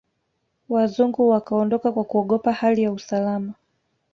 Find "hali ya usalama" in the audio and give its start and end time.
2.53-3.53